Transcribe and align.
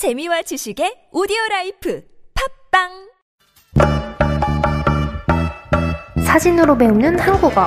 재미와 0.00 0.40
지식의 0.40 1.12
오디오 1.12 1.36
라이프 1.50 2.02
팝빵 2.72 3.10
사진으로 6.24 6.78
배우는 6.78 7.18
한국어. 7.18 7.66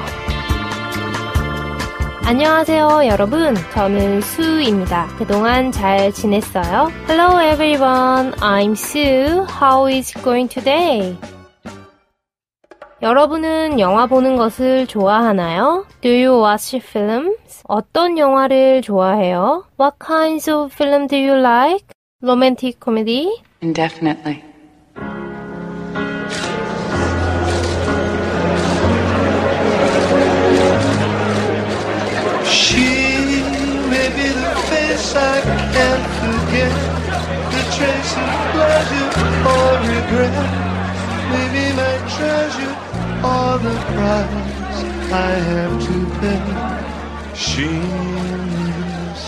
안녕하세요, 2.26 3.06
여러분. 3.06 3.54
저는 3.76 4.22
수입니다. 4.22 5.06
그동안 5.20 5.72
잘 5.72 6.12
지냈어요? 6.12 6.92
Hello, 7.08 7.40
everyone. 7.40 8.32
I'm 8.40 8.72
Sue. 8.72 9.46
How 9.48 9.86
is 9.88 10.18
it 10.18 10.24
going 10.24 10.52
today? 10.52 11.16
여러분은 13.04 13.80
영화 13.80 14.08
보는 14.08 14.38
것을 14.38 14.88
좋아하나요? 14.88 15.86
Do 16.02 16.10
you 16.10 16.44
watch 16.44 16.78
films? 16.78 17.62
어떤 17.68 18.18
영화를 18.18 18.82
좋아해요? 18.82 19.66
What 19.80 19.98
kinds 20.04 20.50
of 20.50 20.74
film 20.74 21.06
do 21.06 21.16
you 21.16 21.38
like? 21.38 21.86
Romantic 22.24 22.80
comedy? 22.80 23.30
Indefinitely. 23.60 24.42
She 32.48 32.88
may 33.92 34.08
be 34.16 34.28
the 34.40 34.54
face 34.70 35.14
I 35.14 35.42
can't 35.76 36.06
forget, 36.22 36.74
the 37.52 37.62
trace 37.76 38.14
of 38.16 38.32
pleasure 38.56 39.12
or 39.52 39.72
regret. 39.92 40.36
Maybe 41.34 41.76
my 41.76 41.96
treasure 42.16 42.76
or 43.32 43.52
the 43.66 43.76
price 43.92 44.80
I 45.12 45.32
have 45.52 45.76
to 45.88 45.96
pay. 46.22 46.42
She 47.36 47.68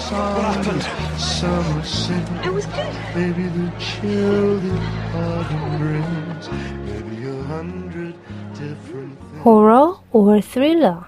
sorry. 0.09 0.34
What 0.36 0.45
happened? 0.55 0.84
So 1.20 1.50
much 1.73 1.88
sin. 1.88 2.23
It 2.44 2.54
was 2.54 2.66
good. 2.68 2.94
Maybe 3.16 3.44
the 3.59 3.72
children 3.80 4.78
are 5.22 5.44
dreams. 5.78 6.50
Maybe 6.86 7.16
a 7.28 7.44
hundred 7.44 8.14
different 8.53 9.20
things. 9.20 9.42
Horror 9.44 9.97
or 10.12 10.42
thriller? 10.42 11.08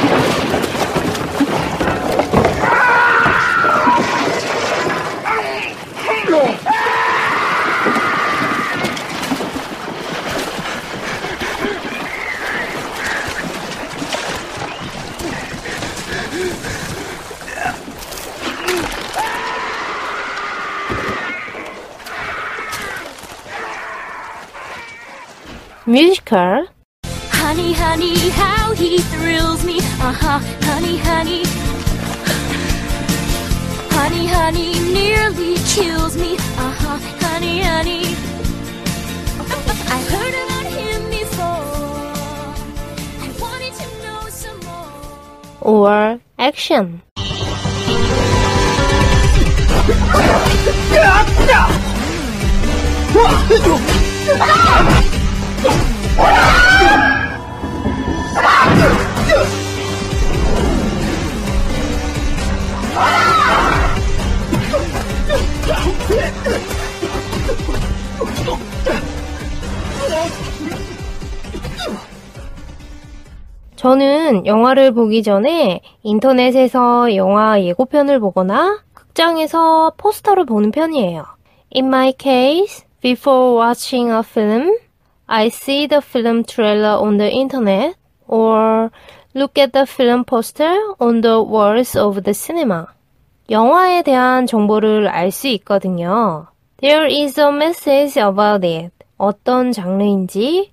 Hmm. 0.00 0.33
musical. 25.86 26.66
Honey, 27.04 27.72
honey, 27.72 28.30
how 28.30 28.72
he 28.74 28.98
thrills 28.98 29.64
me. 29.64 29.78
Uh-huh, 29.78 30.38
honey, 30.62 30.96
honey. 30.98 31.42
Honey, 33.90 34.26
honey, 34.26 34.72
nearly 34.92 35.56
kills 35.68 36.16
me. 36.16 36.36
Uh-huh, 36.36 36.98
honey, 37.20 37.60
honey. 37.60 38.14
Or 45.60 46.20
action. 46.38 47.00
저는 73.84 74.46
영화를 74.46 74.92
보기 74.92 75.22
전에 75.22 75.82
인터넷에서 76.02 77.14
영화 77.16 77.60
예고편을 77.62 78.18
보거나 78.18 78.78
극장에서 78.94 79.92
포스터를 79.98 80.46
보는 80.46 80.70
편이에요. 80.70 81.26
In 81.76 81.88
my 81.88 82.14
case, 82.18 82.86
before 83.02 83.62
watching 83.62 84.10
a 84.10 84.20
film, 84.20 84.74
I 85.26 85.48
see 85.48 85.86
the 85.86 86.00
film 86.02 86.44
trailer 86.44 86.98
on 86.98 87.18
the 87.18 87.30
internet 87.30 87.96
or 88.26 88.88
look 89.34 89.60
at 89.60 89.74
the 89.74 89.84
film 89.86 90.24
poster 90.24 90.74
on 90.98 91.20
the 91.20 91.42
walls 91.42 91.98
of 91.98 92.22
the 92.22 92.32
cinema. 92.32 92.86
영화에 93.50 94.00
대한 94.00 94.46
정보를 94.46 95.08
알 95.08 95.30
수 95.30 95.46
있거든요. 95.48 96.46
There 96.78 97.06
is 97.06 97.38
a 97.38 97.48
message 97.48 98.18
about 98.18 98.66
it. 98.66 98.94
어떤 99.18 99.72
장르인지, 99.72 100.72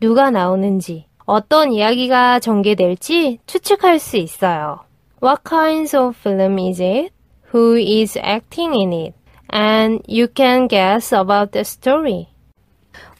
누가 0.00 0.30
나오는지, 0.30 1.04
어떤 1.26 1.72
이야기가 1.72 2.38
전개될지 2.38 3.40
추측할 3.46 3.98
수 3.98 4.16
있어요. 4.16 4.80
What 5.20 5.42
kinds 5.46 5.96
of 5.96 6.16
film 6.16 6.58
is 6.58 6.80
it? 6.80 7.10
Who 7.52 7.76
is 7.76 8.16
acting 8.18 8.74
in 8.74 8.92
it? 8.92 9.14
And 9.52 10.00
you 10.08 10.28
can 10.32 10.68
guess 10.68 11.12
about 11.12 11.50
the 11.50 11.62
story. 11.62 12.28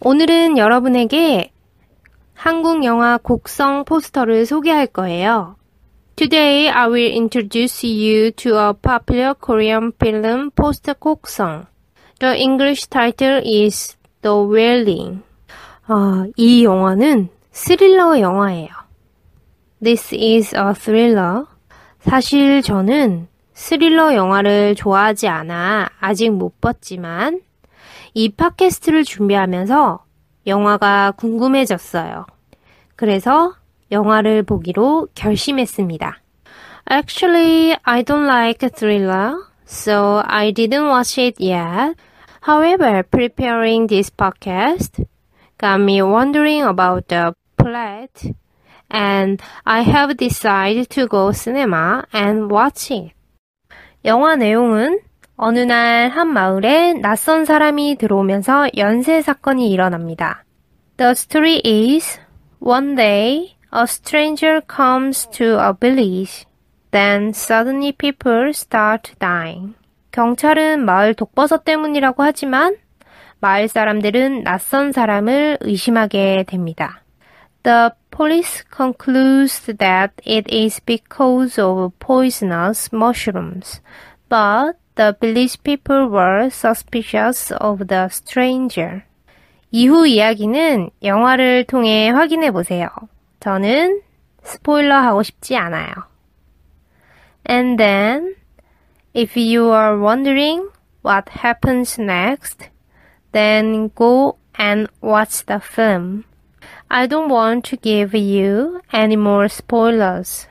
오늘은 0.01 0.57
여러분에게 0.57 1.51
한국 2.35 2.85
영화 2.85 3.19
곡성 3.19 3.85
포스터를 3.85 4.47
소개할 4.47 4.87
거예요. 4.87 5.57
Today 6.15 6.69
I 6.69 6.89
will 6.89 7.13
introduce 7.13 7.85
you 7.85 8.31
to 8.33 8.57
a 8.57 8.73
popular 8.73 9.35
Korean 9.35 9.91
film 10.01 10.51
poster 10.53 10.95
곡성. 10.95 11.67
The 12.21 12.37
English 12.37 12.87
title 12.89 13.43
is 13.45 13.97
The 14.23 14.37
Wailing. 14.37 15.23
아, 15.89 16.27
이 16.37 16.65
영화는 16.65 17.31
스릴러 17.57 18.21
영화예요. 18.21 18.69
This 19.83 20.15
is 20.15 20.55
a 20.55 20.75
thriller. 20.75 21.47
사실 22.01 22.61
저는 22.61 23.29
스릴러 23.55 24.15
영화를 24.15 24.75
좋아하지 24.75 25.27
않아 25.27 25.89
아직 25.99 26.31
못 26.33 26.61
봤지만 26.61 27.41
이 28.13 28.29
팟캐스트를 28.29 29.05
준비하면서 29.05 30.05
영화가 30.47 31.15
궁금해졌어요. 31.17 32.27
그래서 32.95 33.55
영화를 33.91 34.43
보기로 34.43 35.09
결심했습니다. 35.15 36.21
Actually, 36.93 37.75
I 37.85 38.03
don't 38.05 38.27
like 38.27 38.69
thriller, 38.69 39.33
so 39.67 40.23
I 40.27 40.53
didn't 40.53 40.89
watch 40.91 41.19
it 41.19 41.43
yet. 41.43 41.97
However, 42.47 43.03
preparing 43.03 43.89
this 43.89 44.11
podcast 44.15 45.07
got 45.59 45.81
me 45.81 46.03
wondering 46.03 46.63
about 46.63 47.09
the 47.09 47.33
plot, 47.67 48.33
and 48.89 49.43
I 49.65 49.83
have 49.83 50.17
decided 50.17 50.89
to 50.91 51.09
go 51.09 51.33
cinema 51.33 52.07
and 52.15 52.49
watch 52.49 52.93
it. 52.93 53.13
영화 54.05 54.37
내용은 54.37 55.01
어느 55.37 55.59
날 55.59 56.09
한 56.09 56.29
마을에 56.33 56.95
낯선 56.95 57.45
사람이 57.45 57.97
들어오면서 57.97 58.69
연쇄 58.77 59.21
사건이 59.21 59.71
일어납니다. 59.71 60.45
The 60.97 61.11
story 61.11 61.61
is 61.65 62.21
one 62.61 62.95
day 62.95 63.57
a 63.75 63.83
stranger 63.83 64.61
comes 64.65 65.29
to 65.31 65.59
a 65.59 65.73
village. 65.79 66.47
Then 66.93 67.31
suddenly 67.31 67.93
people 67.93 68.51
start 68.51 69.13
dying. 69.19 69.75
경찰은 70.13 70.85
마을 70.85 71.15
독버섯 71.15 71.65
때문이라고 71.65 72.23
하지만 72.23 72.77
마을 73.41 73.69
사람들은 73.69 74.45
낯선 74.45 74.93
사람을 74.93 75.59
의심하게 75.61 76.45
됩니다. 76.47 77.03
The 77.66 77.94
police 78.10 78.64
concludes 78.70 79.62
that 79.68 80.12
it 80.26 80.50
is 80.50 80.80
because 80.80 81.60
of 81.60 81.94
poisonous 82.00 82.92
mushrooms, 82.92 83.82
but 84.30 84.78
the 84.96 85.16
village 85.20 85.62
people 85.64 86.10
were 86.10 86.50
suspicious 86.50 87.52
of 87.52 87.88
the 87.88 88.10
stranger. 88.10 89.04
이후 89.72 90.06
이야기는 90.06 90.90
영화를 91.04 91.66
통해 91.66 92.10
확인해 92.10 92.52
보세요. 92.52 92.90
저는 93.40 94.02
스포일러 94.44 94.96
하고 94.98 95.24
싶지 95.24 95.56
않아요. 95.56 95.94
And 97.48 97.78
then, 97.78 98.36
if 99.14 99.38
you 99.38 99.72
are 99.72 99.98
wondering 99.98 100.70
what 101.04 101.30
happens 101.30 102.00
next, 102.00 102.70
then 103.32 103.90
go 103.96 104.38
and 104.60 104.90
watch 105.02 105.46
the 105.46 105.60
film. 105.60 106.26
I 106.89 107.09
don't 107.09 107.29
want 107.29 107.65
to 107.71 107.77
give 107.77 108.15
you 108.17 108.81
any 108.93 109.17
more 109.17 109.47
spoilers. 109.47 110.47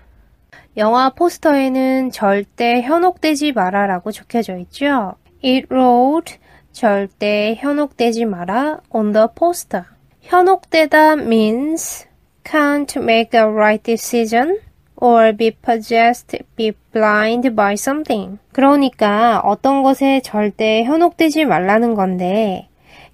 영화 0.75 1.09
포스터에는 1.09 2.11
절대 2.11 2.81
현혹되지 2.81 3.53
마라라고 3.53 4.11
적혀져 4.11 4.57
있죠. 4.57 5.15
It 5.43 5.67
wrote 5.71 6.37
절대 6.73 7.55
현혹되지 7.57 8.25
마라 8.25 8.81
on 8.89 9.13
the 9.13 9.27
poster. 9.33 9.85
현혹되다 10.21 11.13
means 11.13 12.05
can't 12.43 13.01
make 13.01 13.39
a 13.39 13.45
right 13.45 13.81
decision 13.81 14.59
or 14.97 15.31
be 15.31 15.51
possessed, 15.51 16.37
be 16.57 16.73
blind 16.91 17.55
by 17.55 17.73
something. 17.73 18.39
그러니까 18.51 19.39
어떤 19.45 19.83
것에 19.83 20.19
절대 20.19 20.83
현혹되지 20.83 21.45
말라는 21.45 21.95
건데 21.95 22.67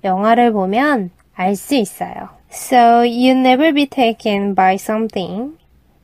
영화를 0.04 0.52
보면 0.52 1.12
알 1.36 1.56
수 1.56 1.76
있어요. 1.76 2.41
So 2.52 3.02
you 3.02 3.34
never 3.34 3.72
be 3.72 3.88
taken 3.88 4.54
by 4.54 4.76
something. 4.76 5.58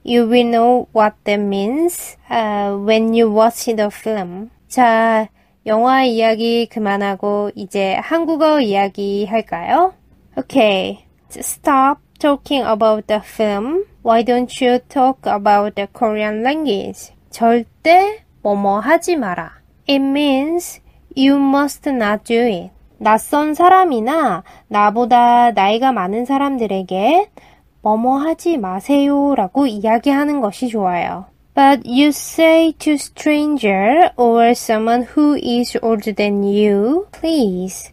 You 0.04 0.26
will 0.26 0.46
know 0.46 0.88
what 0.94 1.16
that 1.26 1.42
means 1.42 2.16
uh, 2.30 2.74
when 2.78 3.14
you 3.14 3.30
watch 3.30 3.66
the 3.66 3.92
film. 3.92 4.50
자, 4.70 5.28
영화 5.66 6.06
이야기 6.06 6.66
그만하고 6.68 7.52
이제 7.56 7.96
한국어 7.96 8.62
이야기 8.62 9.26
할까요? 9.26 9.94
Okay, 10.38 11.06
stop 11.30 12.00
talking 12.20 12.64
about 12.64 13.08
the 13.08 13.20
film. 13.20 13.84
Why 14.02 14.24
don't 14.24 14.50
you 14.62 14.80
talk 14.88 15.26
about 15.26 15.76
the 15.76 15.88
Korean 15.92 16.44
language? 16.44 17.12
절대 17.30 18.24
뭐뭐 18.42 18.80
하지 18.80 19.18
마라. 19.18 19.60
It 19.90 20.00
means 20.00 20.80
you 21.14 21.36
must 21.36 21.90
not 21.90 22.24
do 22.24 22.40
it. 22.40 22.77
낯선 23.00 23.54
사람이나 23.54 24.44
나보다 24.68 25.52
나이가 25.52 25.92
많은 25.92 26.26
사람들에게 26.26 27.30
뭐뭐 27.82 28.18
하지 28.18 28.58
마세요 28.58 29.36
라고 29.36 29.68
이야기하는 29.68 30.42
것이 30.42 30.68
좋아요. 30.68 31.26
But 31.54 31.90
you 31.90 32.10
say 32.10 32.74
to 32.74 32.94
stranger 32.94 34.12
or 34.16 34.50
someone 34.52 35.08
who 35.16 35.36
is 35.36 35.78
older 35.82 36.14
than 36.14 36.44
you, 36.44 37.08
please. 37.12 37.92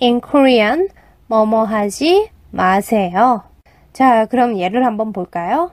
In 0.00 0.20
Korean, 0.20 0.88
뭐뭐 1.26 1.64
하지 1.64 2.30
마세요. 2.50 3.42
자, 3.92 4.26
그럼 4.26 4.58
예를 4.58 4.86
한번 4.86 5.12
볼까요? 5.12 5.72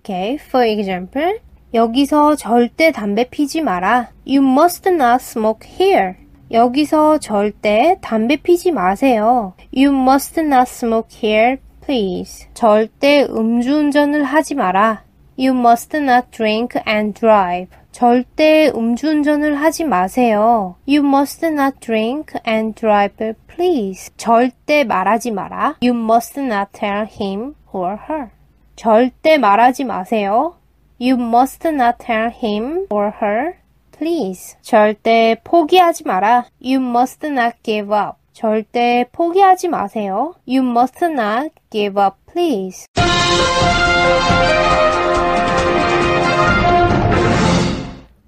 Okay, 0.00 0.34
for 0.34 0.66
example. 0.66 1.38
여기서 1.74 2.34
절대 2.36 2.90
담배 2.90 3.28
피지 3.30 3.60
마라. 3.62 4.10
You 4.26 4.42
must 4.42 4.88
not 4.88 5.22
smoke 5.22 5.68
here. 5.68 6.16
여기서 6.52 7.18
절대 7.18 7.96
담배 8.02 8.36
피지 8.36 8.72
마세요. 8.72 9.54
You 9.74 9.90
must 9.90 10.38
not 10.40 10.68
smoke 10.68 11.08
here, 11.10 11.56
please. 11.82 12.46
절대 12.52 13.24
음주운전을 13.24 14.22
하지 14.22 14.54
마라. 14.54 15.02
You 15.38 15.56
must 15.56 15.96
not 15.96 16.26
drink 16.30 16.78
and 16.86 17.18
drive. 17.18 17.70
절대 17.90 18.70
음주운전을 18.74 19.54
하지 19.54 19.84
마세요. 19.84 20.76
You 20.86 21.00
must 21.06 21.46
not 21.46 21.80
drink 21.80 22.34
and 22.46 22.74
drive, 22.78 23.34
please. 23.46 24.10
절대 24.18 24.84
말하지 24.84 25.30
마라. 25.30 25.76
You 25.82 25.94
must 25.94 26.38
not 26.38 26.70
tell 26.72 27.06
him 27.06 27.54
or 27.72 27.96
her. 28.08 28.28
절대 28.76 29.38
말하지 29.38 29.84
마세요. 29.84 30.56
You 31.00 31.16
must 31.16 31.66
not 31.66 31.96
tell 31.98 32.30
him 32.30 32.86
or 32.90 33.10
her, 33.20 33.54
please. 34.02 34.56
절대 34.62 35.36
포기하지 35.44 36.02
마라. 36.04 36.46
You 36.60 36.80
must 36.80 37.24
not 37.24 37.58
give 37.62 37.94
up. 37.94 38.18
절대 38.32 39.08
포기하지 39.12 39.68
마세요. 39.68 40.34
You 40.44 40.68
must 40.68 41.04
not 41.04 41.50
give 41.70 42.02
up, 42.02 42.16
please. 42.26 42.86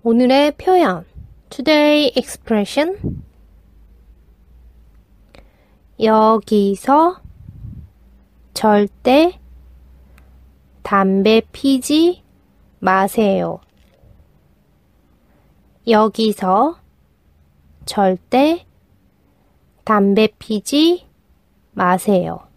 오늘의 0.04 0.52
표현 0.52 1.04
Today 1.50 2.12
expression 2.14 3.24
여기서 5.98 7.20
절대 8.52 9.40
담배 10.84 11.42
피지 11.50 12.22
마세요. 12.78 13.58
여기서 15.86 16.78
절대 17.84 18.64
담배 19.84 20.28
피지 20.38 21.06
마세요. 21.72 22.48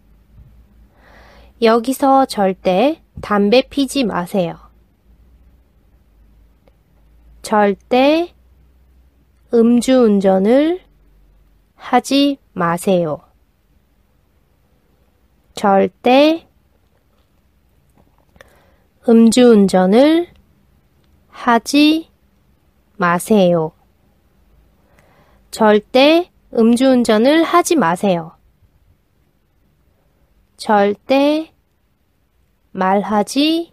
여기서 1.60 2.24
절대 2.24 3.02
담배 3.20 3.68
피지 3.68 4.04
마세요. 4.04 4.56
절대 7.42 8.34
음주운전을 9.52 10.80
하지 11.74 12.38
마세요. 12.52 13.20
절대 15.54 16.46
음주운전을 19.06 20.28
하지 21.28 22.08
마세요. 22.98 23.72
절대 25.52 26.30
음주운전을 26.52 27.44
하지 27.44 27.76
마세요. 27.76 28.32
절대 30.56 31.54
말하지 32.72 33.72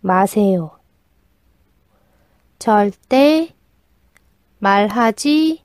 마세요. 0.00 0.78
절대 2.58 3.54
말하지 4.58 5.64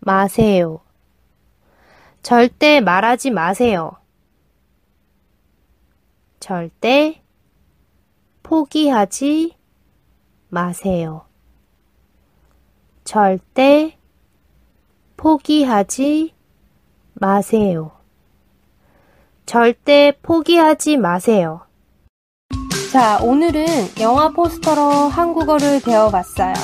마세요. 0.00 0.80
절대 2.22 2.80
말하지 2.80 3.30
마세요. 3.30 3.92
절대 6.40 7.22
포기하지 8.42 9.56
마세요. 10.48 11.26
절대 13.04 13.98
포기하지 15.18 16.32
마세요. 17.12 17.92
절대 19.44 20.14
포기하지 20.22 20.96
마세요. 20.96 21.60
자, 22.90 23.18
오늘은 23.22 23.66
영화 24.00 24.30
포스터로 24.30 24.80
한국어를 25.08 25.82
배워봤어요. 25.82 26.54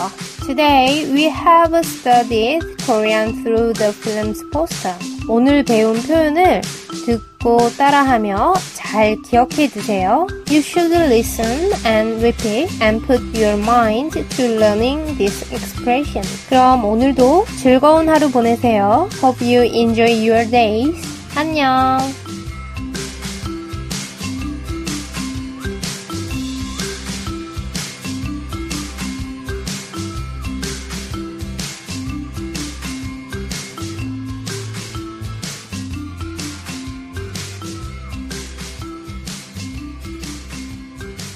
Today 0.47 1.13
we 1.13 1.25
have 1.25 1.77
studied 1.81 2.65
Korean 2.87 3.43
through 3.43 3.75
the 3.75 3.93
film's 3.93 4.41
poster. 4.51 4.97
오늘 5.29 5.63
배운 5.63 5.95
표현을 6.01 6.63
듣고 7.05 7.69
따라하며 7.77 8.55
잘 8.91 9.15
기억해 9.23 9.69
두세요. 9.69 10.27
You 10.51 10.59
should 10.59 10.93
listen 10.93 11.71
and 11.87 12.21
repeat 12.21 12.69
and 12.83 13.01
put 13.07 13.23
your 13.39 13.57
mind 13.57 14.15
to 14.15 14.43
learning 14.43 15.17
this 15.17 15.47
expression. 15.53 16.25
그럼 16.49 16.85
오늘도 16.85 17.47
즐거운 17.63 18.09
하루 18.09 18.33
보내세요. 18.33 19.09
Hope 19.23 19.47
you 19.47 19.63
enjoy 19.63 20.11
your 20.11 20.45
days. 20.51 20.97
안녕. 21.37 22.01